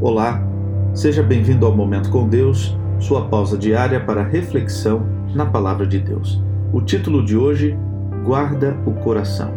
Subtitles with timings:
[0.00, 0.40] Olá,
[0.94, 5.04] seja bem-vindo ao Momento com Deus, sua pausa diária para reflexão
[5.34, 6.40] na Palavra de Deus.
[6.72, 7.76] O título de hoje:
[8.24, 9.52] Guarda o coração.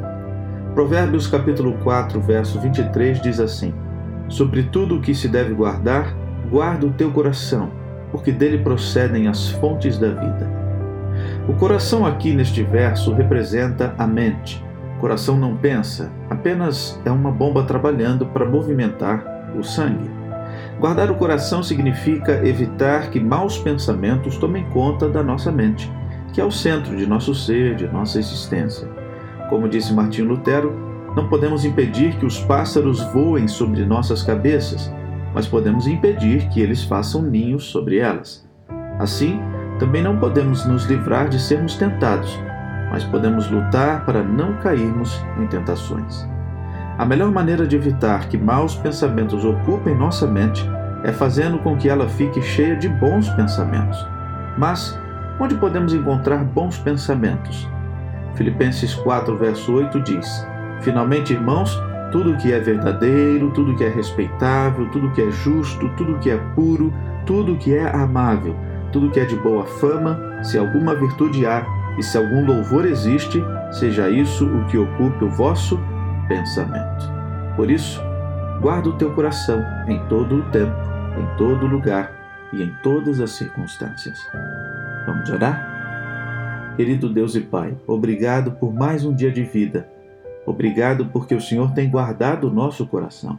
[0.74, 3.72] Provérbios capítulo 4, verso 23 diz assim:
[4.28, 6.16] Sobre tudo o que se deve guardar,
[6.50, 7.70] guarda o teu coração,
[8.12, 10.50] porque dele procedem as fontes da vida.
[11.48, 14.64] O coração aqui neste verso representa a mente
[15.02, 19.26] coração não pensa, apenas é uma bomba trabalhando para movimentar
[19.58, 20.21] o sangue.
[20.80, 25.92] Guardar o coração significa evitar que maus pensamentos tomem conta da nossa mente,
[26.34, 28.88] que é o centro de nosso ser, de nossa existência.
[29.50, 30.74] Como disse Martinho Lutero,
[31.16, 34.92] não podemos impedir que os pássaros voem sobre nossas cabeças,
[35.34, 38.48] mas podemos impedir que eles façam ninhos sobre elas.
[38.98, 39.40] Assim,
[39.78, 42.40] também não podemos nos livrar de sermos tentados,
[42.92, 46.26] mas podemos lutar para não cairmos em tentações.
[46.98, 50.70] A melhor maneira de evitar que maus pensamentos ocupem nossa mente
[51.04, 54.06] é fazendo com que ela fique cheia de bons pensamentos.
[54.58, 55.00] Mas
[55.40, 57.68] onde podemos encontrar bons pensamentos?
[58.36, 60.48] Filipenses 4, verso 8 diz:
[60.82, 61.80] Finalmente, irmãos,
[62.12, 66.38] tudo que é verdadeiro, tudo que é respeitável, tudo que é justo, tudo que é
[66.56, 66.94] puro,
[67.26, 68.56] tudo que é amável,
[68.92, 71.66] tudo que é de boa fama, se alguma virtude há,
[71.98, 75.80] e se algum louvor existe, seja isso o que ocupe o vosso
[76.32, 77.12] pensamento.
[77.58, 78.02] Por isso,
[78.62, 80.74] guarda o teu coração em todo o tempo,
[81.20, 84.18] em todo lugar e em todas as circunstâncias.
[85.06, 86.74] Vamos orar?
[86.78, 89.90] Querido Deus e Pai, obrigado por mais um dia de vida.
[90.46, 93.38] Obrigado porque o Senhor tem guardado o nosso coração.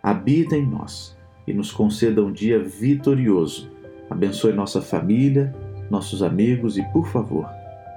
[0.00, 3.68] Habita em nós e nos conceda um dia vitorioso.
[4.08, 5.52] Abençoe nossa família,
[5.90, 7.48] nossos amigos e, por favor,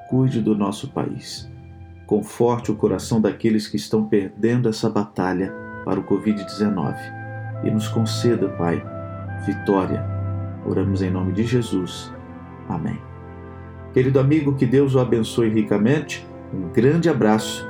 [0.09, 1.52] cuide do nosso país.
[2.05, 5.53] Conforte o coração daqueles que estão perdendo essa batalha
[5.85, 6.95] para o Covid-19
[7.63, 8.83] e nos conceda, Pai,
[9.45, 10.05] vitória.
[10.65, 12.11] Oramos em nome de Jesus.
[12.67, 12.99] Amém.
[13.93, 16.27] Querido amigo, que Deus o abençoe ricamente.
[16.53, 17.67] Um grande abraço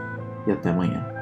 [0.47, 1.12] e até amanhã.